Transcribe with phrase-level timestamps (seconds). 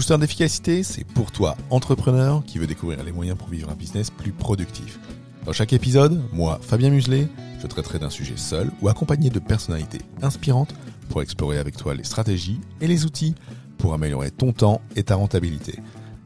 [0.00, 4.08] Booster d'efficacité, c'est pour toi, entrepreneur, qui veut découvrir les moyens pour vivre un business
[4.08, 4.98] plus productif.
[5.44, 7.28] Dans chaque épisode, moi, Fabien Muselet,
[7.60, 10.74] je traiterai d'un sujet seul ou accompagné de personnalités inspirantes
[11.10, 13.34] pour explorer avec toi les stratégies et les outils
[13.76, 15.78] pour améliorer ton temps et ta rentabilité.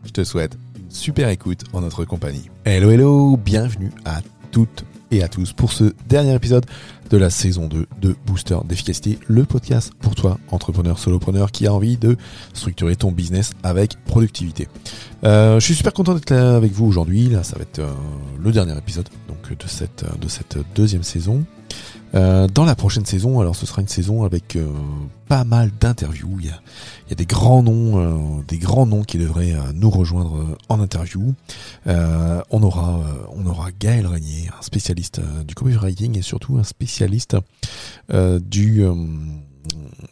[0.04, 2.48] Je te souhaite une super écoute en notre compagnie.
[2.64, 4.20] Hello hello, bienvenue à
[4.52, 4.84] toutes
[5.15, 6.67] et à tous pour ce dernier épisode
[7.11, 11.73] de la saison 2 de Booster d'efficacité, le podcast pour toi, entrepreneur, solopreneur qui a
[11.73, 12.17] envie de
[12.53, 14.69] structurer ton business avec productivité.
[15.23, 17.29] Euh, je suis super content d'être là avec vous aujourd'hui.
[17.29, 17.93] Là, ça va être euh,
[18.43, 21.45] le dernier épisode donc de cette de cette deuxième saison.
[22.14, 24.69] Euh, dans la prochaine saison, alors ce sera une saison avec euh,
[25.27, 26.37] pas mal d'interviews.
[26.38, 26.60] Il y a,
[27.06, 30.80] il y a des grands noms, euh, des grands noms qui devraient nous rejoindre en
[30.80, 31.34] interview.
[31.87, 33.01] on aura,
[33.34, 37.37] on aura Gaël Régnier, un spécialiste du copywriting et surtout un spécialiste
[38.10, 38.84] du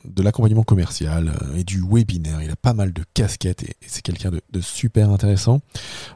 [0.05, 2.43] de l'accompagnement commercial euh, et du webinaire.
[2.43, 5.61] Il a pas mal de casquettes et, c'est quelqu'un de, super intéressant.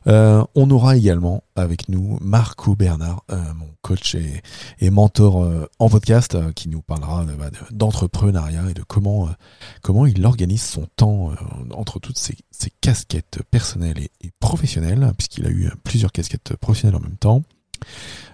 [0.07, 6.37] Euh, on aura également avec nous Marco Bernard, euh, mon coach et, mentor en podcast,
[6.55, 9.27] qui nous parlera bah, d'entrepreneuriat et de comment
[10.07, 11.33] il organise son temps
[11.71, 12.37] entre toutes ses,
[12.81, 17.43] casquettes personnelles et, professionnelles, puisqu'il a eu plusieurs casquettes professionnelles en même temps.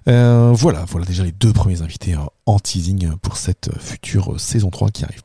[0.07, 5.05] Voilà, voilà déjà les deux premiers invités en teasing pour cette future saison 3 qui
[5.05, 5.23] arrive.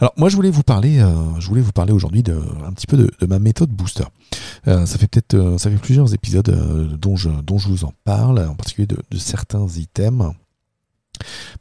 [0.00, 2.86] Alors moi je voulais vous parler, euh, je voulais vous parler aujourd'hui de un petit
[2.86, 4.04] peu de, ma méthode booster.
[4.66, 8.40] Euh, ça fait peut-être, ça fait plusieurs épisodes dont je dont je vous en parle,
[8.40, 10.32] en particulier de, certains items.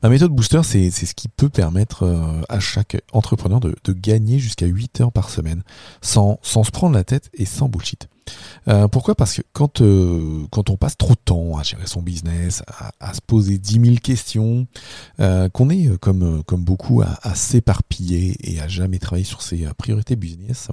[0.03, 4.67] Ma méthode booster, c'est ce qui peut permettre à chaque entrepreneur de, de gagner jusqu'à
[4.67, 5.63] 8 heures par semaine
[6.01, 8.07] sans, sans se prendre la tête et sans bullshit.
[8.67, 9.15] Euh, pourquoi?
[9.15, 12.63] Parce que quand, euh, quand on passe trop de temps à gérer son business,
[12.99, 14.67] à, se poser 10 000 questions,
[15.19, 20.15] euh, qu'on est comme, comme beaucoup à, s'éparpiller et à jamais travailler sur ses priorités
[20.15, 20.69] business,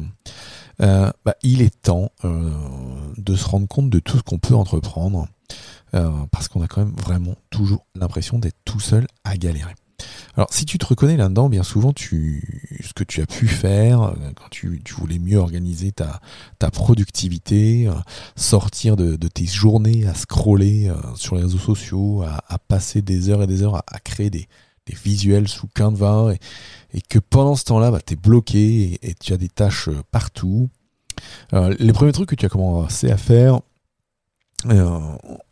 [0.78, 5.28] bah, il est temps de se rendre compte de tout ce qu'on peut entreprendre
[6.30, 9.74] parce qu'on a quand même vraiment toujours l'impression d'être tout seul à galérer.
[10.36, 14.02] Alors, si tu te reconnais là-dedans, bien souvent, tu, ce que tu as pu faire
[14.02, 16.20] euh, quand tu, voulais mieux organiser ta,
[16.58, 17.94] ta productivité, euh,
[18.34, 23.42] sortir de, tes journées à scroller euh, sur les réseaux sociaux, à, passer des heures
[23.42, 24.48] et des heures à, créer des,
[25.04, 29.32] visuels sous Canva, et, et que pendant ce temps-là, bah, tu es bloqué et, tu
[29.32, 30.68] as des tâches partout.
[31.52, 33.60] les premiers trucs que tu as commencé à faire,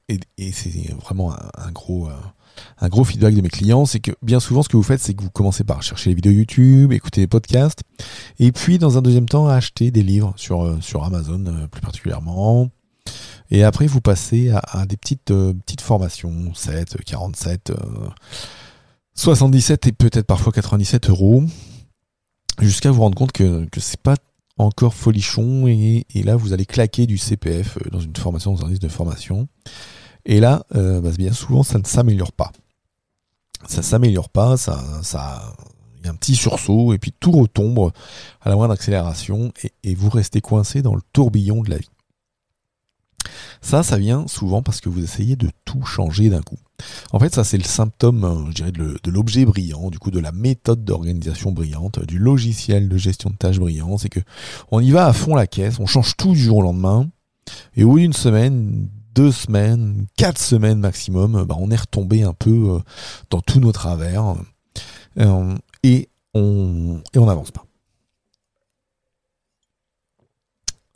[0.08, 2.10] et, c'est vraiment un, gros
[2.80, 5.14] un gros feedback de mes clients, c'est que bien souvent ce que vous faites, c'est
[5.14, 7.82] que vous commencez par chercher les vidéos YouTube, écouter des podcasts,
[8.38, 12.68] et puis dans un deuxième temps acheter des livres sur, euh, Amazon euh, plus particulièrement.
[13.50, 17.72] Et après vous passez à, des petites, euh, formations, 7, 47,
[19.14, 21.44] 77 et peut-être parfois 97 euros,
[22.60, 24.16] jusqu'à vous rendre compte que, que c'est pas
[24.58, 28.78] encore folichon et, là vous allez claquer du CPF dans une formation, dans un service
[28.78, 29.48] de formation.
[30.24, 32.52] Et là, euh, bah, bien souvent, ça ne s'améliore pas.
[33.66, 35.54] Ça s'améliore pas, ça, ça,
[35.98, 37.92] il y a un petit sursaut et puis tout retombe
[38.40, 41.88] à la moindre accélération et, et vous restez coincé dans le tourbillon de la vie.
[43.60, 46.58] Ça, ça vient souvent parce que vous essayez de tout changer d'un coup.
[47.12, 50.18] En fait, ça c'est le symptôme, euh, je dirais, de l'objet brillant, du coup de
[50.18, 53.98] la méthode d'organisation brillante, du logiciel de gestion de tâches brillant.
[53.98, 54.20] C'est que
[54.72, 57.08] on y va à fond la caisse, on change tout du jour au lendemain,
[57.76, 62.32] et au bout d'une semaine, deux semaines, quatre semaines maximum, bah, on est retombé un
[62.32, 62.78] peu euh,
[63.30, 64.36] dans tous nos travers
[65.18, 67.64] euh, et on et on n'avance pas.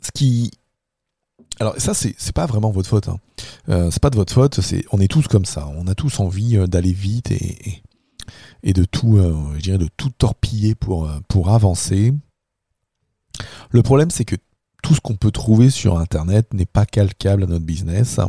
[0.01, 0.51] Ce qui
[1.59, 3.07] alors ça c'est pas vraiment votre faute.
[3.07, 3.19] Hein.
[3.69, 4.61] Euh, c'est pas de votre faute.
[4.61, 5.67] C'est on est tous comme ça.
[5.75, 7.83] On a tous envie d'aller vite et,
[8.63, 9.17] et de tout,
[9.55, 12.13] je dirais de tout torpiller pour pour avancer.
[13.69, 14.35] Le problème c'est que
[14.87, 18.21] tout ce qu'on peut trouver sur Internet n'est pas calcable à notre business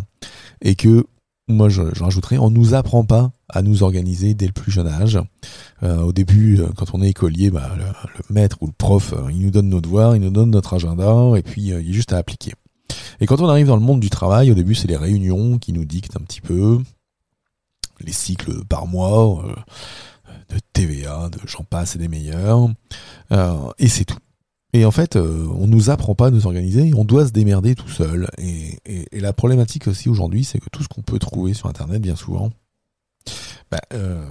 [0.60, 1.06] et que
[1.46, 5.20] moi je, rajouterais, on nous apprend pas à nous organiser dès le plus jeune âge.
[5.84, 7.84] Euh, au début, euh, quand on est écolier, bah, le,
[8.34, 11.30] maître ou le prof, euh, il nous donne nos devoirs, il nous donne notre agenda,
[11.36, 12.54] et puis il est juste à appliquer.
[13.20, 15.72] Et quand on arrive dans le monde du travail, au début, c'est les réunions qui
[15.72, 16.80] nous dictent un petit peu
[18.00, 19.44] les cycles par mois,
[20.48, 22.68] de TVA, de j'en passe et des meilleurs,
[23.78, 24.18] et c'est tout.
[24.74, 27.74] Et en fait, euh, on nous apprend pas à nous organiser, on doit se démerder
[27.74, 28.28] tout seul.
[28.38, 28.78] Et,
[29.12, 32.50] la problématique aussi aujourd'hui, c'est que tout ce qu'on peut trouver sur Internet, bien souvent,
[33.70, 34.24] bah, euh,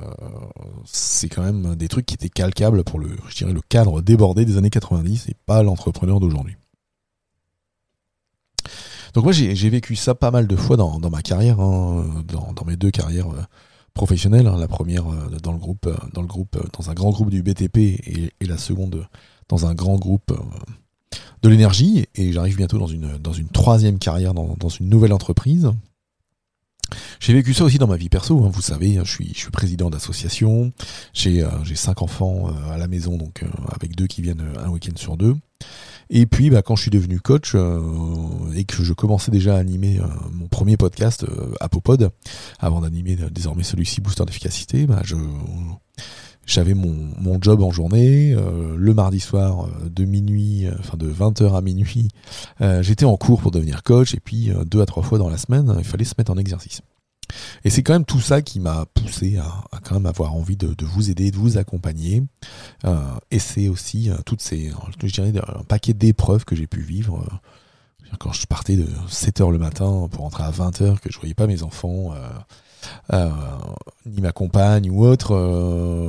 [0.86, 4.46] c'est quand même des trucs qui étaient calcables pour le, je dirais, le cadre débordé
[4.46, 6.56] des années 90 et pas l'entrepreneur d'aujourd'hui.
[9.14, 12.76] Donc moi, j'ai vécu ça pas mal de fois dans, ma carrière, hein, dans, mes
[12.76, 13.42] deux carrières euh,
[13.98, 14.48] professionnelles.
[14.48, 14.58] Hein.
[14.58, 15.06] la première
[15.44, 19.08] dans le groupe, dans le groupe, dans un grand groupe du BTP et, la seconde
[19.50, 20.32] dans un grand groupe
[21.42, 25.72] de l'énergie et j'arrive bientôt dans une, troisième carrière, dans, une nouvelle entreprise.
[27.20, 29.90] J'ai vécu ça aussi dans ma vie perso, hein, vous savez, je suis, je président
[29.90, 30.72] d'association,
[31.14, 34.70] j'ai euh, cinq enfants euh, à la maison, donc euh, avec deux qui viennent un
[34.70, 35.36] week-end sur deux.
[36.10, 37.56] Et puis bah, quand je suis devenu coach
[38.56, 40.00] et que je commençais déjà à animer
[40.32, 41.26] mon premier podcast
[41.60, 42.10] Apopod,
[42.60, 45.02] avant d'animer désormais celui-ci Booster d'efficacité, bah,
[46.46, 51.62] j'avais mon, mon job en journée, le mardi soir de minuit, enfin de 20h à
[51.62, 52.08] minuit,
[52.80, 55.76] j'étais en cours pour devenir coach et puis deux à trois fois dans la semaine,
[55.78, 56.82] il fallait se mettre en exercice.
[57.64, 60.74] Et c'est quand même tout ça qui m'a poussé à, quand même avoir envie de,
[60.86, 62.24] vous aider, de vous accompagner.
[62.86, 63.00] Euh,
[63.32, 64.72] et c'est aussi euh, toutes ces,
[65.04, 67.24] je dirais, un paquet d'épreuves que j'ai pu vivre.
[67.24, 71.12] Euh, quand je partais de 7 h le matin pour rentrer à 20 h que
[71.12, 72.14] je voyais pas mes enfants,
[74.06, 75.34] ni ma compagne ou autre,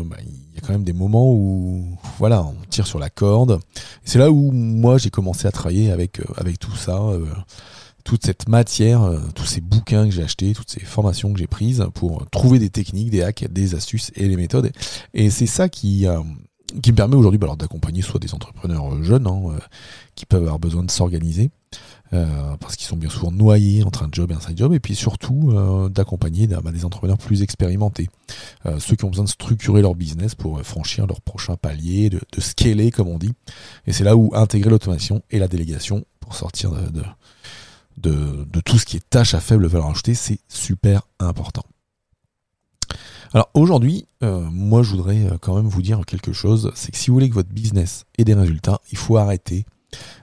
[0.07, 3.59] bah, il y a quand même des moments où, voilà, on tire sur la corde.
[4.05, 7.01] C'est là où moi j'ai commencé à travailler avec avec tout ça
[8.09, 11.47] toute cette matière, euh, tous ces bouquins que j'ai achetés, toutes ces formations que j'ai
[11.47, 14.73] prises pour trouver des techniques, des hacks, des astuces et les méthodes.
[15.13, 16.19] Et c'est ça qui, euh,
[16.75, 19.59] me permet aujourd'hui bah, d'accompagner soit des entrepreneurs euh, jeunes hein,
[20.15, 21.51] qui peuvent avoir besoin de s'organiser.
[22.11, 24.95] parce qu'ils sont bien souvent noyés entre un job et un side job, et puis
[24.95, 25.53] surtout
[25.91, 28.09] d'accompagner bah, des entrepreneurs plus expérimentés,
[28.79, 32.91] ceux qui ont besoin de structurer leur business pour franchir leur prochain palier, de, scaler
[32.91, 33.35] comme on dit.
[33.87, 37.03] Et c'est là où intégrer l'automation et la délégation pour sortir de,
[38.01, 41.65] tout ce qui est tâche à faible valeur ajoutée, c'est super important.
[43.35, 46.99] Alors aujourd'hui, euh, moi je voudrais euh, quand même vous dire quelque chose, c'est que
[46.99, 49.67] si vous voulez que votre business ait des résultats, il faut arrêter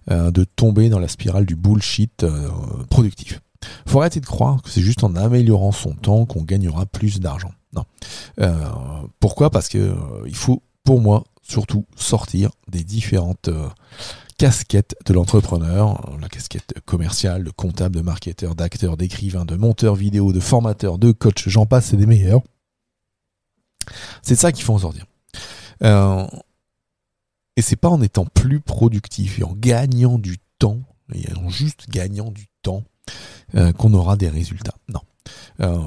[0.10, 2.26] euh, de tomber dans la spirale du bullshit
[2.90, 3.42] productif.
[3.86, 7.20] Il faut arrêter de croire que c'est juste en améliorant son temps qu'on gagnera plus
[7.20, 7.52] d'argent.
[7.74, 7.84] Non.
[9.20, 9.50] pourquoi?
[9.50, 9.96] Parce que
[10.26, 13.50] il faut, pour moi, surtout sortir des différentes
[14.38, 20.34] casquette de l'entrepreneur, la casquette commerciale, de comptable, de marketeur, d'acteur, d'écrivain, de monteur vidéo,
[20.34, 22.42] de formateur, de coach, j'en passe, c'est des meilleurs.
[24.22, 25.06] C'est ça qu'il faut en sortir.
[25.84, 26.26] Euh,
[27.56, 30.80] et c'est pas en étant plus productif et en gagnant du temps,
[31.14, 32.84] et en juste gagnant du temps,
[33.56, 34.76] euh, qu'on aura des résultats.
[34.90, 35.02] Non.
[35.62, 35.80] Euh,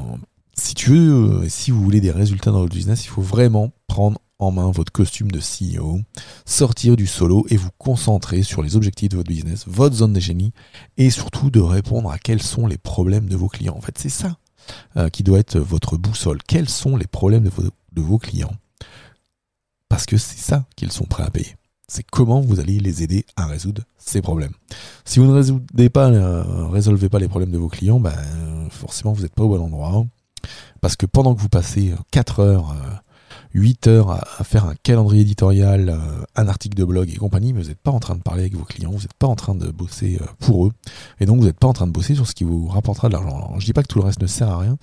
[0.59, 4.19] si tu veux, si vous voulez des résultats dans votre business, il faut vraiment prendre
[4.39, 6.01] en main votre costume de CEO,
[6.47, 10.21] sortir du solo et vous concentrer sur les objectifs de votre business, votre zone de
[10.21, 10.53] génie
[10.97, 13.77] et surtout de répondre à quels sont les problèmes de vos clients.
[13.77, 14.37] En fait, c'est ça
[14.97, 16.39] euh, qui doit être votre boussole.
[16.47, 17.63] Quels sont les problèmes de vos,
[17.93, 18.55] de vos clients?
[19.89, 21.57] Parce que c'est ça qu'ils sont prêts à payer.
[21.89, 24.53] C'est comment vous allez les aider à résoudre ces problèmes.
[25.05, 28.15] Si vous ne résoudez pas, euh, résolvez pas les problèmes de vos clients, ben,
[28.71, 30.05] forcément vous n'êtes pas au bon endroit.
[30.81, 32.95] Parce que pendant que vous passez 4 heures euh,
[33.55, 37.65] 8 heures à, faire un calendrier éditorial, euh, un article de blog et compagnie, vous
[37.65, 39.71] n'êtes pas en train de parler avec vos clients, vous n'êtes pas en train de
[39.71, 40.73] bosser euh, pour eux,
[41.21, 43.15] et donc vous n'êtes pas en train de bosser sur ce qui vous rapportera de
[43.15, 43.55] l'argent.
[43.59, 44.79] Je dis pas que tout le reste ne sert à rien,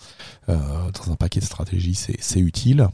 [0.50, 0.58] euh,
[0.92, 2.88] dans un paquet de stratégies c'est utile,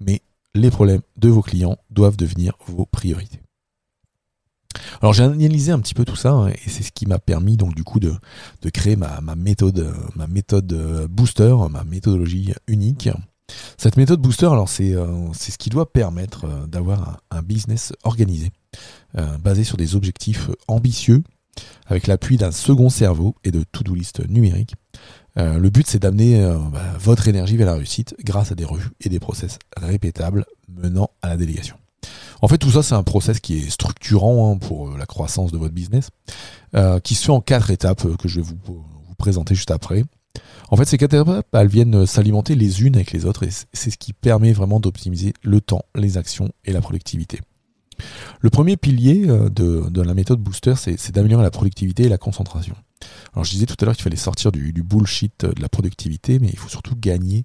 [0.00, 0.22] mais
[0.54, 3.41] les problèmes de vos clients doivent devenir vos priorités.
[5.00, 7.56] Alors j'ai analysé un petit peu tout ça hein, et c'est ce qui m'a permis
[7.56, 8.14] donc du coup de,
[8.62, 13.08] de créer ma, ma méthode ma méthode booster, ma méthodologie unique
[13.78, 18.50] cette méthode booster, alors c'est euh, ce qui doit permettre euh, d'avoir un, business organisé,
[19.18, 21.22] euh, basé sur des objectifs ambitieux,
[21.86, 24.74] avec l'appui d'un second cerveau et de to-do list numérique.
[25.36, 26.40] le but, c'est d'amener
[26.72, 31.10] bah, votre énergie vers la réussite grâce à des revues et des process répétables menant
[31.20, 31.76] à la délégation.
[32.40, 35.58] En fait, tout ça, c'est un process qui est structurant hein, pour la croissance de
[35.58, 36.10] votre business,
[37.04, 38.84] qui se fait en quatre étapes que je vais vous,
[39.18, 40.04] présenter juste après.
[40.70, 43.90] En fait, ces quatre étapes, elles viennent s'alimenter les unes avec les autres et c'est
[43.90, 47.40] ce qui permet vraiment d'optimiser le temps, les actions et la productivité.
[48.40, 52.74] Le premier pilier euh, de, la méthode Booster, c'est d'améliorer la productivité et la concentration.
[53.32, 56.48] Alors je disais tout à l'heure qu'il fallait sortir du, bullshit de la productivité, mais
[56.48, 57.44] il faut surtout gagner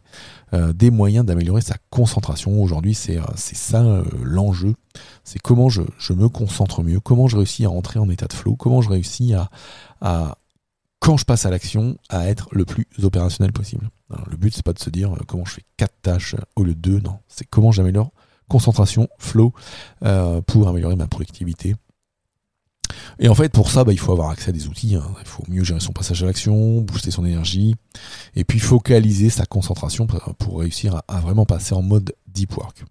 [0.54, 2.62] euh, des moyens d'améliorer sa concentration.
[2.62, 4.76] Aujourd'hui, c'est euh, ça l'enjeu.
[5.24, 5.82] C'est comment je,
[6.14, 9.34] me concentre mieux, comment je réussis à entrer en état de flow, comment je réussis
[9.34, 10.38] à,
[11.00, 13.90] quand je passe à l'action, à être le plus opérationnel possible.
[14.30, 16.74] le but, c'est pas de se dire euh, comment je fais quatre tâches au lieu
[16.74, 17.20] de deux, non.
[17.28, 18.12] C'est comment j'améliore
[18.48, 19.54] concentration, flow,
[20.04, 21.76] euh, pour améliorer ma productivité.
[23.20, 24.96] Et en fait, pour ça, bah, il faut avoir accès à des outils.
[24.96, 25.04] Hein.
[25.22, 27.76] Il faut mieux gérer son passage à l'action, booster son énergie,
[28.36, 32.84] et puis focaliser sa concentration pour réussir à, vraiment passer en mode deep work.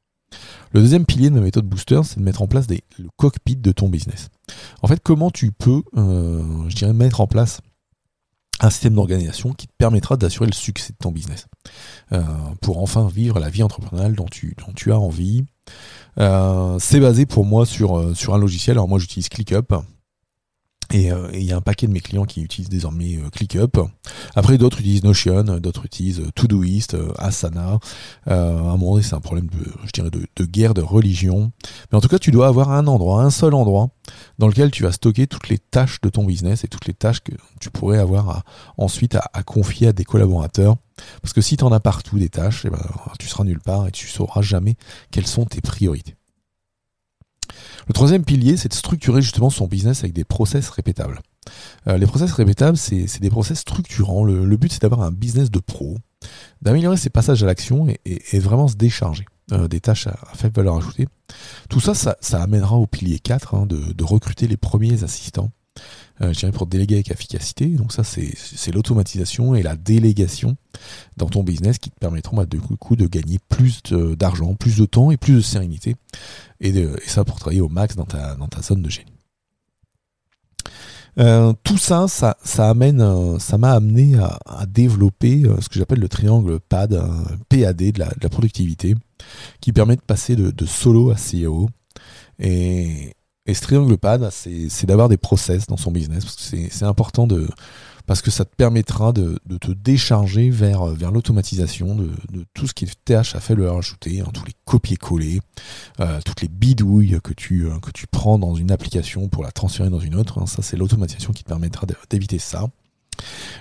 [0.72, 3.56] Le deuxième pilier de ma méthode booster, c'est de mettre en place des, le cockpit
[3.56, 4.28] de ton business.
[4.82, 7.60] En fait, comment tu peux, euh, je dirais, mettre en place
[8.60, 11.46] un système d'organisation qui te permettra d'assurer le succès de ton business.
[12.12, 12.22] Euh,
[12.60, 15.44] pour enfin vivre la vie entrepreneuriale dont tu, dont tu as envie.
[16.18, 18.76] Euh, c'est basé pour moi sur, euh, sur un logiciel.
[18.76, 19.74] Alors moi j'utilise ClickUp.
[20.92, 23.78] Et il y a un paquet de mes clients qui utilisent désormais ClickUp.
[24.34, 27.78] Après, d'autres utilisent Notion, d'autres utilisent Todoist, Asana.
[28.26, 31.52] à un moment donné, c'est un problème de, je dirais, de, de, guerre, de religion.
[31.90, 33.90] Mais en tout cas, tu dois avoir un endroit, un seul endroit,
[34.38, 37.20] dans lequel tu vas stocker toutes les tâches de ton business et toutes les tâches
[37.20, 38.44] que tu pourrais avoir
[38.76, 40.76] ensuite à, confier à des collaborateurs.
[41.22, 42.82] Parce que si tu en as partout des tâches, eh ben,
[43.18, 44.76] tu seras nulle part et tu sauras jamais
[45.10, 46.14] quelles sont tes priorités.
[47.86, 51.20] Le troisième pilier, c'est de structurer justement son business avec des process répétables.
[51.88, 54.24] Euh, les process répétables, c'est des process structurants.
[54.24, 55.96] Le, but, c'est d'avoir un business de pro,
[56.62, 60.76] d'améliorer ses passages à l'action et, vraiment se décharger euh, des tâches à, faible valeur
[60.76, 61.06] ajoutée.
[61.68, 65.50] Tout ça, ça, amènera au pilier 4 hein, de, recruter les premiers assistants
[66.22, 67.66] euh, je dirais pour déléguer avec efficacité.
[67.66, 70.56] Donc ça, c'est l'automatisation et la délégation
[71.16, 74.86] dans ton business qui te permettront bah, de coup de gagner plus d'argent, plus de
[74.86, 75.96] temps et plus de sérénité.
[76.60, 79.12] Et, ça pour travailler au max dans ta, dans ta zone de génie.
[81.18, 86.00] Euh, tout ça, ça, ça amène, euh, ça m'a amené à, développer ce que j'appelle
[86.00, 87.02] le triangle PAD,
[87.48, 88.94] PAD de la, de la, productivité,
[89.60, 91.70] qui permet de passer de, de solo à CEO.
[92.38, 93.15] Et,
[93.46, 96.24] et ce triangle pad, c'est d'avoir des process dans son business.
[96.70, 97.48] C'est important de
[98.06, 102.10] parce que ça te permettra de, te décharger vers, l'automatisation de,
[102.54, 105.40] tout ce qui est TH à faible ajoutée, hein, tous les copier-coller,
[106.00, 109.50] euh, toutes les bidouilles que tu, euh, que tu prends dans une application pour la
[109.50, 110.40] transférer dans une autre.
[110.40, 110.46] Hein.
[110.46, 112.68] ça, c'est l'automatisation qui te permettra d'éviter ça.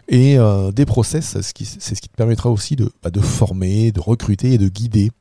[0.08, 4.00] Et euh, des process, c'est ce, qui, te permettra aussi de, bah, de former, de
[4.00, 5.12] recruter et de guider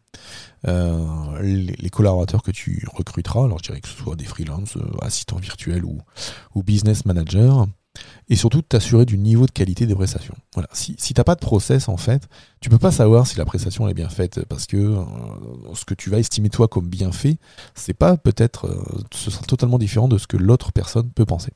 [0.67, 4.83] euh, les, collaborateurs que tu recruteras, alors je dirais que ce soit des freelances, euh,
[5.03, 7.53] assistants virtuels ou, business managers,
[8.29, 10.35] et surtout t'assurer du niveau de qualité des prestations.
[10.55, 10.69] Voilà.
[10.73, 12.29] Si, si t'as pas de process en fait,
[12.61, 15.05] tu peux pas savoir si la prestation est bien faite parce que euh,
[15.75, 17.39] ce que tu vas estimer toi comme bien fait,
[17.75, 21.53] c'est pas peut-être, ce sera totalement différent de ce que l'autre personne peut penser.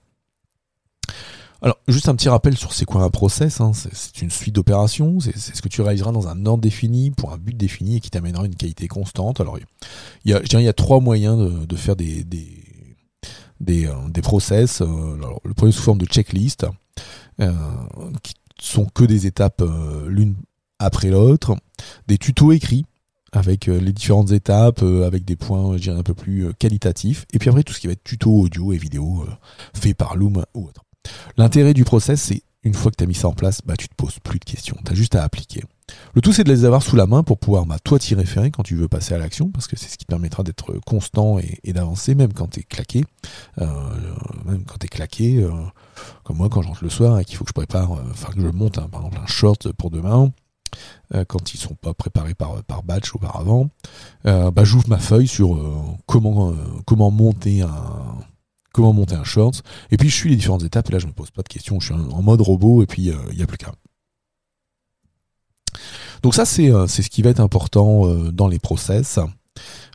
[1.61, 3.61] Alors, juste un petit rappel sur c'est quoi un process.
[3.61, 3.73] Hein.
[3.75, 5.19] C'est une suite d'opérations.
[5.21, 8.11] C'est ce que tu réaliseras dans un ordre défini pour un but défini et qui
[8.11, 9.41] t'amènera une qualité constante.
[9.41, 9.59] Alors,
[10.25, 12.65] il y a, je dirais, il y a trois moyens de, faire des des
[13.61, 14.83] des, euh, process.
[14.83, 16.67] Euh, alors, le premier sous forme de checklist,
[17.41, 17.53] euh,
[18.23, 19.63] qui sont que des étapes
[20.07, 20.37] l'une
[20.79, 21.57] après l'autre,
[22.07, 22.85] des tutos écrits
[23.33, 27.51] avec les différentes étapes, avec des points, je dirais, un peu plus qualitatifs, et puis
[27.51, 29.27] après tout ce qui va être tuto audio et vidéo
[29.75, 30.83] fait par Loom ou autre.
[31.37, 33.89] L'intérêt du process, c'est une fois que tu as mis ça en place, bah, tu
[33.89, 34.77] te poses plus de questions.
[34.85, 35.63] Tu as juste à appliquer.
[36.15, 38.51] Le tout, c'est de les avoir sous la main pour pouvoir, bah, toi, t'y référer
[38.51, 41.73] quand tu veux passer à l'action, parce que c'est ce qui permettra d'être constant et,
[41.73, 43.05] d'avancer, même quand tu es claqué.
[43.59, 43.67] Euh,
[44.45, 45.51] même quand tu es claqué, euh,
[46.25, 48.33] comme moi, quand je rentre le soir et qu'il faut que je prépare, euh, enfin,
[48.33, 50.33] que je monte, par exemple, un short pour demain,
[51.29, 53.71] quand ils sont pas préparés par, batch auparavant,
[54.25, 55.59] bah, j'ouvre ma feuille sur
[56.07, 58.19] comment monter un
[58.79, 59.65] comment monter un short.
[59.91, 61.81] Et puis je suis les différentes étapes et là je me pose pas de questions,
[61.81, 63.73] je suis en mode robot et puis il euh, n'y a plus qu'à.
[66.23, 69.19] Donc ça c'est euh, ce qui va être important euh, dans les process.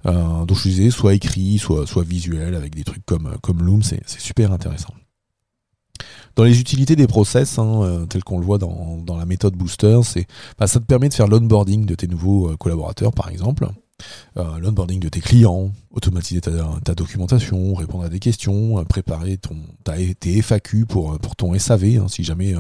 [0.04, 4.04] donc je disais soit écrit, soit soit visuel avec des trucs comme comme Loom, c'est
[4.20, 4.94] super intéressant.
[6.36, 10.00] Dans les utilités des process, hein, tel qu'on le voit dans, dans la méthode Booster,
[10.04, 13.70] c'est bah, ça te permet de faire l'onboarding de tes nouveaux collaborateurs, par exemple
[14.38, 19.58] euh, l'onboarding de tes clients, automatiser ta, documentation, répondre à des questions, euh, préparer ton,
[19.84, 22.56] ta, tes FAQ pour, euh, pour ton SAV, hein, si jamais.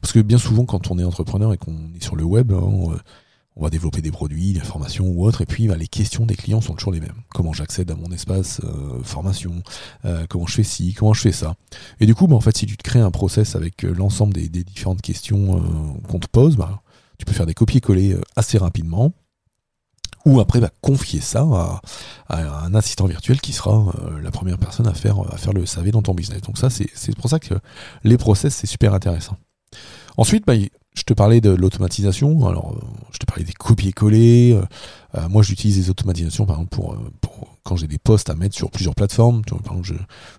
[0.00, 2.60] parce que bien souvent, quand on est entrepreneur et qu'on est sur le web, hein,
[2.62, 6.34] on, va développer des produits, des formations ou autres, et puis bah, les questions des
[6.34, 7.22] clients sont toujours les mêmes.
[7.32, 8.60] Comment j'accède à mon espace
[9.04, 9.62] formation
[10.28, 11.54] Comment je fais ci Comment je fais ça
[12.00, 14.48] Et du coup, bah, en fait, si tu te crées un process avec l'ensemble des,
[14.48, 15.62] différentes questions
[16.08, 16.82] qu'on te pose, bah,
[17.16, 19.12] tu peux faire des copier-coller assez rapidement
[20.24, 21.46] ou après va confier ça
[22.28, 25.66] à, un assistant virtuel qui sera euh, la première personne à faire, à faire le
[25.66, 26.40] SAV dans ton business.
[26.42, 27.54] Donc ça, c'est pour ça que
[28.04, 29.36] les process, c'est super intéressant.
[30.16, 30.54] Ensuite, bah,
[30.94, 32.46] je te parlais de l'automatisation.
[32.46, 34.58] Alors, euh, je te parlais des copier-coller.
[35.16, 36.96] Euh, moi, j'utilise des automatisations, par exemple, pour
[37.64, 39.42] quand j'ai des posts à mettre sur plusieurs plateformes.
[39.42, 39.84] par exemple,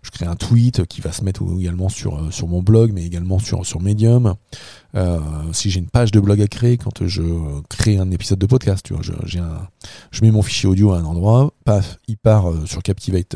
[0.04, 3.04] je, crée un tweet qui va se mettre également sur, euh, sur mon blog, mais
[3.04, 4.36] également sur, sur Medium.
[4.96, 5.20] Euh,
[5.52, 7.24] si j'ai une page de blog à créer, quand je
[7.68, 9.68] crée un épisode de podcast, tu vois, je, un,
[10.12, 13.36] je mets mon fichier audio à un endroit, paf, il part euh, sur Captivate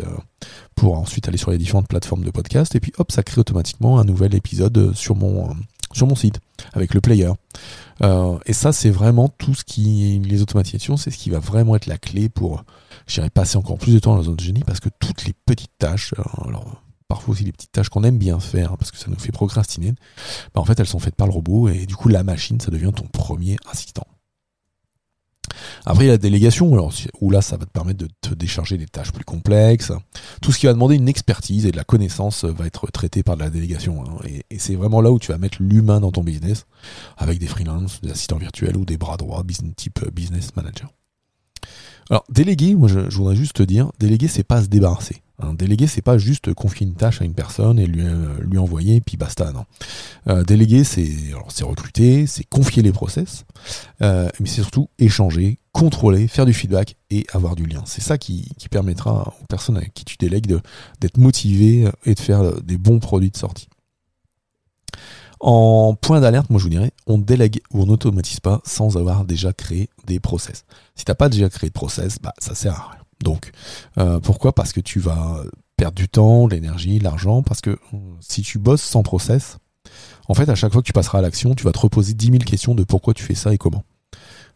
[0.76, 4.00] pour ensuite aller sur les différentes plateformes de podcast, et puis hop, ça crée automatiquement
[4.00, 5.50] un nouvel épisode sur mon,
[5.94, 6.40] sur mon site
[6.74, 7.32] avec le player.
[8.02, 11.76] Euh, et ça, c'est vraiment tout ce qui, les automatisations, c'est ce qui va vraiment
[11.76, 12.64] être la clé pour,
[13.08, 15.34] j'irai passer encore plus de temps dans la zone de génie parce que toutes les
[15.46, 18.98] petites tâches, euh, alors parfois aussi les petites tâches qu'on aime bien faire parce que
[18.98, 19.94] ça nous fait procrastiner,
[20.54, 22.70] bah en fait elles sont faites par le robot et du coup la machine ça
[22.70, 24.06] devient ton premier assistant.
[25.86, 26.90] Après, il y a la délégation,
[27.22, 29.92] où là, ça va te permettre de te décharger des tâches plus complexes.
[30.42, 33.36] Tout ce qui va demander une expertise et de la connaissance va être traité par
[33.36, 34.04] la délégation.
[34.04, 34.28] Hein.
[34.50, 36.66] Et, c'est vraiment là où tu vas mettre l'humain dans ton business,
[37.18, 40.90] avec des freelances, des assistants virtuels ou des bras droits, business, type business manager.
[42.10, 45.22] Alors, déléguer, moi je, voudrais juste te dire, déléguer, c'est pas se débarrasser.
[45.42, 49.00] Un déléguer, c'est pas juste confier une tâche à une personne et lui, euh, envoyer,
[49.00, 49.66] puis basta, non.
[50.28, 51.08] Euh, déléguer, c'est
[51.62, 53.46] recruter, c'est confier les process,
[54.02, 57.84] euh, mais c'est surtout échanger, contrôler, faire du feedback et avoir du lien.
[57.86, 60.46] C'est ça qui, permettra aux personnes avec qui tu délègues
[61.00, 63.68] d'être motivées et de faire des bons produits de sortie.
[65.40, 69.24] En point d'alerte, moi je vous dirais, on délègue ou on n'automatise pas sans avoir
[69.24, 70.66] déjà créé des process.
[70.96, 72.99] Si t'as pas déjà créé de process, bah ça sert à rien.
[73.24, 73.52] Donc
[73.98, 74.54] euh, pourquoi?
[74.54, 75.44] Parce que tu vas
[75.78, 79.58] perdre du temps, l'énergie, l'argent, parce que euh, si tu bosses sans process,
[80.28, 82.26] en fait à chaque fois que tu passeras à l'action, tu vas te reposer 10
[82.28, 83.84] 000 questions de pourquoi tu fais ça et comment.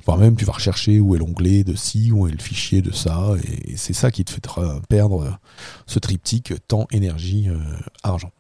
[0.06, 2.92] Voire même tu vas rechercher où est l'onglet de ci, où est le fichier de
[2.92, 5.40] ça, et c'est ça qui te fera perdre
[5.86, 7.58] ce triptyque temps, énergie, euh,
[8.04, 8.32] argent.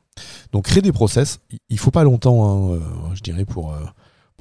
[0.52, 1.40] Donc créer des process,
[1.70, 2.80] il faut pas longtemps, hein, euh,
[3.14, 3.80] je dirais, pour, euh,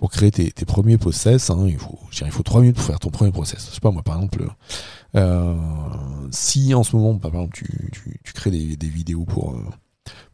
[0.03, 1.49] pour créer tes, premiers process.
[1.51, 3.69] Hein, il, faut, je 3 minutes pour faire ton premier process.
[3.69, 4.49] Je sais pas, moi, par exemple,
[5.15, 5.55] euh,
[6.33, 7.93] si en ce moment, par exemple, tu,
[8.25, 9.57] tu, crées des, vidéos pour,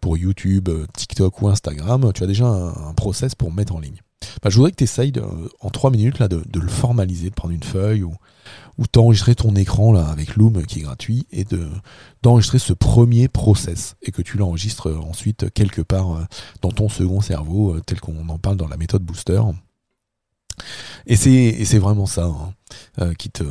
[0.00, 4.00] pour YouTube, TikTok ou Instagram, tu as déjà un, process pour mettre en ligne.
[4.42, 5.12] Bah, je voudrais que tu essayes
[5.60, 8.14] en 3 minutes là, de, le formaliser, de prendre une feuille ou,
[8.78, 11.68] ou t'enregistrer ton écran là avec Loom qui est gratuit et de
[12.22, 16.24] d'enregistrer ce premier process et que tu l'enregistres ensuite quelque part euh,
[16.62, 19.40] dans ton second cerveau euh, tel qu'on en parle dans la méthode Booster.
[21.06, 22.54] Et c'est vraiment ça hein,
[23.00, 23.44] euh, qui te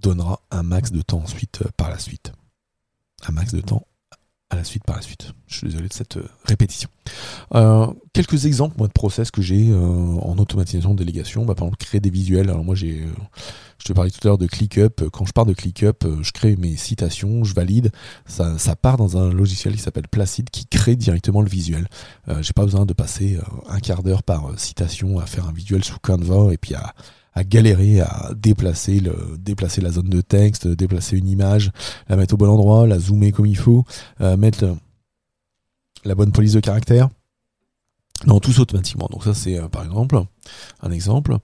[0.00, 2.32] donnera un max de temps ensuite par la suite.
[3.26, 3.86] Un max de temps
[4.52, 5.32] à la suite par la suite.
[5.48, 6.88] Je suis désolé de cette répétition.
[8.12, 11.44] quelques exemples moi de process que j'ai en automatisation de délégation.
[11.44, 12.50] Bah, par exemple créer des visuels.
[12.50, 13.06] Alors moi j'ai
[13.82, 15.08] je te parlais tout à l'heure de ClickUp.
[15.12, 17.90] Quand je pars de ClickUp, euh, je crée mes citations, je valide.
[18.26, 21.88] Ça, ça part dans un logiciel qui s'appelle Placid qui crée directement le visuel.
[22.28, 25.48] Euh, J'ai pas besoin de passer euh, un quart d'heure par euh, citation à faire
[25.48, 26.94] un visuel sous Canva et puis à,
[27.34, 31.70] à galérer à déplacer le déplacer la zone de texte, déplacer une image,
[32.08, 33.84] la mettre au bon endroit, la zoomer comme il faut,
[34.20, 34.76] mettre
[36.04, 37.08] la bonne police de caractère.
[38.26, 39.08] Non, tous automatiquement.
[39.10, 40.22] Donc ça c'est euh, par exemple
[40.80, 41.36] un exemple.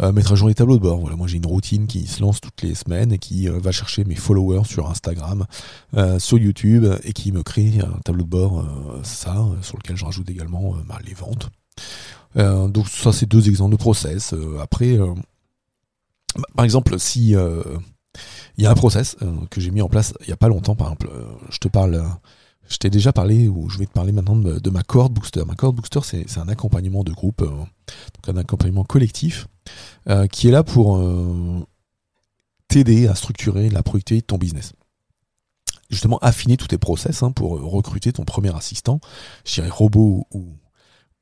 [0.00, 0.98] Euh, mettre à jour les tableaux de bord.
[0.98, 3.70] Voilà, moi j'ai une routine qui se lance toutes les semaines et qui euh, va
[3.70, 5.46] chercher mes followers sur Instagram,
[6.18, 8.66] sur YouTube et qui me crée un tableau de bord,
[9.02, 11.50] ça, sur lequel je rajoute également bah, les ventes.
[12.34, 14.34] donc ça c'est deux exemples de process.
[14.60, 14.98] après,
[16.54, 19.16] par exemple, si il y a un process
[19.50, 21.10] que j'ai mis en place il y a pas longtemps, par exemple,
[21.50, 22.02] je te parle
[22.68, 25.44] je t'ai déjà parlé, ou je vais te parler maintenant de, ma cohort booster.
[25.46, 29.46] Ma cohort booster, c'est un accompagnement de groupe, euh, donc un accompagnement collectif,
[30.08, 31.60] euh, qui est là pour euh,
[32.68, 34.72] t'aider à structurer la productivité de ton business.
[35.90, 39.00] Justement, affiner tous tes process hein, pour recruter ton premier assistant,
[39.44, 40.56] je dirais robot ou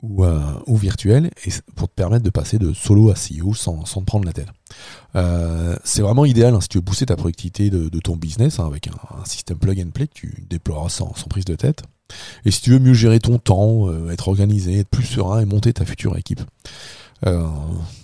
[0.02, 3.84] ou, euh, ou virtuel et pour te permettre de passer de solo à CEO sans,
[3.84, 4.48] sans te prendre la tête.
[5.16, 8.66] Euh, c'est vraiment idéal hein, si tu veux booster ta productivité de, ton business hein,
[8.66, 11.82] avec un, système plug and play que tu déploieras sans, prise de tête.
[12.44, 15.44] Et si tu veux mieux gérer ton temps, euh, être organisé, être plus serein et
[15.44, 16.40] monter ta future équipe.
[17.26, 17.46] Euh,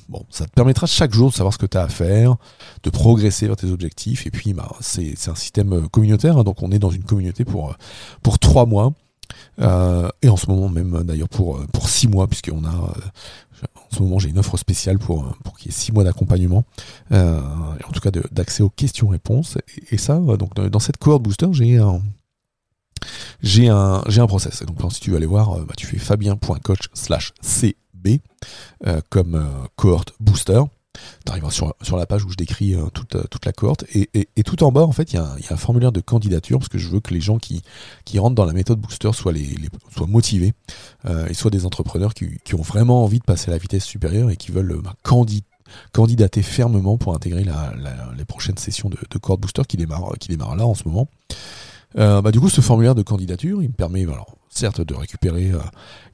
[0.09, 2.37] bon, ça te permettra chaque jour de savoir ce que tu as à faire,
[2.83, 4.27] de progresser vers tes objectifs.
[4.27, 7.77] Et puis, bah, c'est un système communautaire, hein, donc on est dans une communauté pour
[8.39, 8.93] trois mois.
[9.61, 13.67] Euh, et en ce moment même d'ailleurs pour euh, pour six mois puisqu'on a euh,
[13.75, 16.65] en ce moment j'ai une offre spéciale pour pour qu'il y ait six mois d'accompagnement
[17.13, 19.59] euh, en tout cas d'accès aux questions-réponses.
[19.91, 22.01] Et, ça donc dans cette cohorte booster j'ai un
[23.43, 24.63] j'ai un j'ai un process.
[24.63, 28.21] Donc si tu veux aller voir bah, tu fais fabien.coach slash cb
[29.09, 30.63] comme cohorte booster
[31.25, 33.85] tu arriveras sur, sur la page où je décris euh, toute, euh, toute la cohorte.
[33.95, 36.69] Et, et, tout en bas, en fait, il y, a un formulaire de candidature parce
[36.69, 37.63] que je veux que les gens qui,
[38.05, 39.57] qui rentrent dans la méthode Booster soient, les,
[39.95, 40.55] soient motivés
[41.07, 43.85] euh, et soient des entrepreneurs qui, qui, ont vraiment envie de passer à la vitesse
[43.85, 44.95] supérieure et qui veulent bah,
[45.93, 47.73] candidater fermement pour intégrer la,
[48.17, 51.09] les prochaines sessions de, de cohorte Booster qui démarrent, qui démarrent là en ce moment.
[51.99, 55.51] Euh, bah, du coup, ce formulaire de candidature, il me permet, alors, certes, de récupérer
[55.53, 55.61] euh,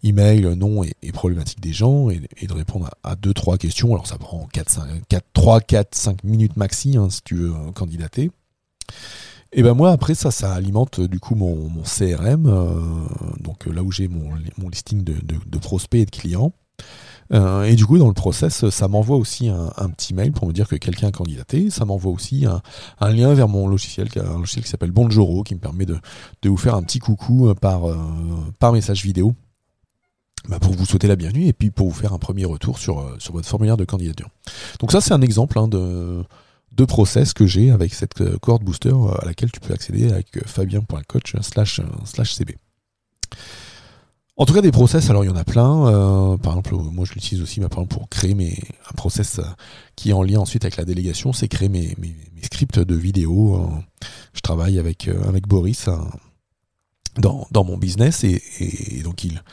[0.02, 3.92] email, nom et, et problématiques des gens et, de répondre à, deux, trois questions.
[3.92, 7.50] Alors, ça prend 4, 5, 4, 3, 4, 5 minutes maxi, hein, si tu veux
[7.50, 8.30] euh, candidater.
[9.54, 12.44] Et ben moi, après ça, ça alimente du coup mon, CRM,
[13.40, 14.32] donc là où j'ai mon,
[14.70, 16.54] listing de prospects et de clients.
[17.32, 20.52] Euh, et du coup, dans le process, ça m'envoie aussi un, petit mail pour me
[20.52, 21.70] dire que quelqu'un a candidaté.
[21.70, 25.60] Ça m'envoie aussi un, lien vers mon logiciel, un logiciel qui s'appelle Bonjoro, qui me
[25.60, 25.98] permet de,
[26.44, 27.96] vous faire un petit coucou euh, par, euh,
[28.58, 29.34] par message vidéo.
[30.48, 33.16] Bah, pour vous souhaiter la bienvenue et puis pour vous faire un premier retour sur,
[33.30, 34.28] votre formulaire de candidature.
[34.80, 36.24] Donc ça c'est un exemple hein, de,
[36.88, 41.80] process que j'ai avec cette cohorte booster à laquelle tu peux accéder avec fabien.coach slash
[42.34, 42.56] cb.
[44.42, 45.86] En tout cas, des process, alors il y en a plein.
[45.86, 48.58] Euh, par exemple, moi je l'utilise aussi par pour créer mes,
[48.90, 49.44] un process euh,
[49.94, 53.54] qui est en lien ensuite avec la délégation, c'est créer mes, mes, scripts de vidéo.
[53.54, 54.06] Euh.
[54.34, 55.88] je travaille avec, avec Boris
[57.20, 59.44] dans, dans mon business et, et, donc il,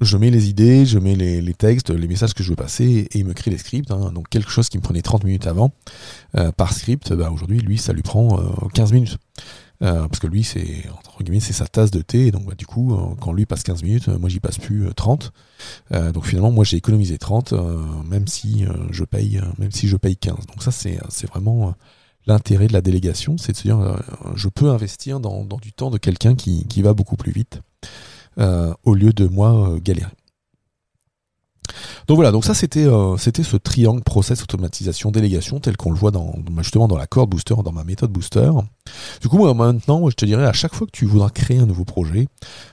[0.00, 3.06] je mets les idées, je mets les, les, textes, les messages que je veux passer
[3.08, 3.92] et il me crée les scripts.
[3.92, 4.10] Hein.
[4.12, 5.70] Donc quelque chose qui me prenait 30 minutes avant
[6.56, 8.36] par script, bah, aujourd'hui lui ça lui prend
[8.74, 9.18] 15 minutes.
[9.82, 12.30] Euh, parce que lui, c'est entre guillemets, c'est sa tasse de thé.
[12.30, 14.88] Donc, bah, du coup, euh, quand lui passe 15 minutes, euh, moi, j'y passe plus
[14.94, 15.32] 30.
[16.12, 17.54] donc, finalement, moi, j'ai économisé 30,
[18.08, 20.46] même si je paye, même si je paye 15.
[20.46, 21.74] Donc, ça, c'est c'est vraiment
[22.26, 23.96] l'intérêt de la délégation, c'est de se dire,
[24.34, 27.60] je peux investir dans, dans du temps de quelqu'un qui, qui va beaucoup plus vite,
[28.38, 30.10] au lieu de moi galérer.
[32.08, 35.96] Donc voilà, donc ça c'était euh, c'était ce triangle process automatisation délégation tel qu'on le
[35.96, 38.50] voit dans bah, justement dans la corde booster, dans ma méthode booster.
[39.20, 41.66] Du coup moi maintenant je te dirais à chaque fois que tu voudras créer un
[41.66, 42.28] nouveau projet,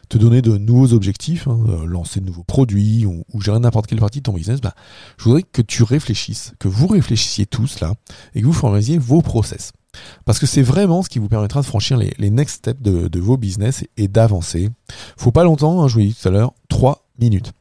[0.10, 4.00] te donner de nouveaux objectifs, hein, euh, lancer de nouveaux produits ou, gérer n'importe quelle
[4.00, 4.74] partie de ton business, bah,
[5.18, 7.94] je voudrais que tu réfléchisses, que vous réfléchissiez tous là
[8.36, 9.72] et que vous formalisiez vos process.
[10.26, 13.20] Parce que c'est vraiment ce qui vous permettra de franchir les, next steps de, de,
[13.20, 14.70] vos business et, d'avancer.
[15.18, 17.54] Faut pas longtemps, hein, je vous l'ai dit tout à l'heure, 3 minutes.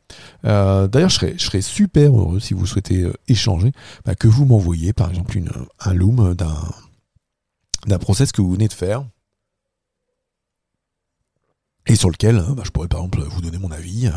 [0.44, 3.72] Euh, d'ailleurs, je serais, super heureux si vous souhaitez euh, échanger,
[4.04, 5.40] bah, que vous m'envoyiez par exemple
[5.80, 9.04] un loom d'un, process que vous venez de faire
[11.86, 14.10] et sur lequel bah, je pourrais par exemple vous donner mon avis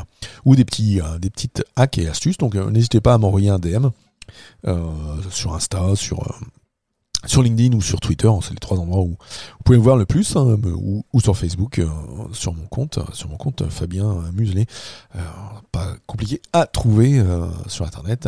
[0.46, 2.38] ou des petits des petites hacks et astuces.
[2.38, 3.88] Donc n'hésitez pas à m'envoyer un DM
[5.32, 6.40] sur Insta, sur
[7.26, 10.06] sur LinkedIn ou sur Twitter, c'est les trois endroits où vous pouvez me voir le
[10.06, 10.58] plus, hein,
[11.14, 11.88] ou, sur Facebook, euh,
[12.34, 14.66] sur mon compte, sur mon compte Fabien Muselet.
[15.16, 15.20] Euh,
[15.72, 18.28] pas compliqué à trouver euh, sur Internet.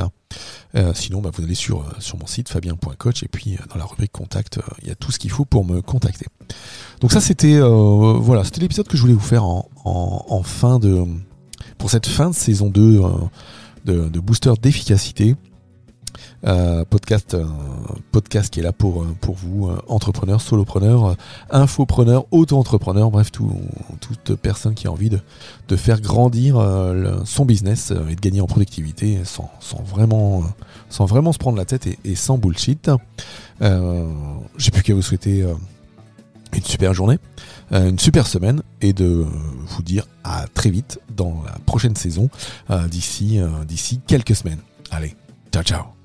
[0.94, 4.60] sinon, bah, vous allez sur, sur mon site fabien.coach et puis dans la rubrique contact,
[4.82, 6.28] il y a tout ce qu'il faut pour me contacter.
[7.02, 11.04] Donc ça, c'était voilà, c'était l'épisode que je voulais vous faire en, fin de
[11.78, 13.02] pour cette fin de saison 2
[13.86, 15.36] de, de booster d'efficacité.
[16.45, 17.45] Euh, podcast, euh,
[18.12, 21.15] podcast qui est là pour, euh, vous, entrepreneurs, solopreneurs,
[21.49, 23.54] infopreneurs, auto-entrepreneurs, bref, tout,
[24.02, 25.19] toute personne qui a envie de,
[25.76, 26.63] faire grandir
[27.26, 29.49] son business et de gagner en productivité sans,
[29.84, 30.43] vraiment,
[30.91, 32.91] se prendre la tête et, et sans bullshit.
[33.60, 35.43] J'ai plus qu'à vous souhaiter
[36.54, 37.17] une super journée,
[37.71, 39.26] une super semaine et de
[39.65, 42.30] vous dire à très vite dans la prochaine saison
[42.88, 44.60] d'ici d'ici quelques semaines.
[44.91, 45.15] Allez,
[45.52, 46.03] ciao ciao